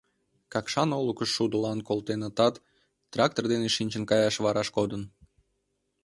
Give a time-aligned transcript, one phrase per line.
[0.53, 2.55] —Какшан олыкыш шудылан колтенытат,
[3.13, 5.03] трактор дене шинчын каяш вараш кодын.